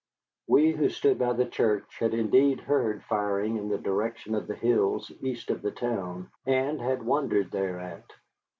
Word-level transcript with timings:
We 0.47 0.71
who 0.71 0.89
stood 0.89 1.19
by 1.19 1.33
the 1.33 1.45
church 1.45 1.97
had 1.99 2.15
indeed 2.15 2.61
heard 2.61 3.03
firing 3.03 3.57
in 3.57 3.69
the 3.69 3.77
direction 3.77 4.33
of 4.33 4.47
the 4.47 4.55
hills 4.55 5.11
east 5.21 5.51
of 5.51 5.61
the 5.61 5.69
town, 5.69 6.31
and 6.43 6.81
had 6.81 7.03
wondered 7.03 7.51
thereat. 7.51 8.11